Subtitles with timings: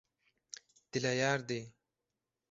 [0.97, 1.59] dileýärdi.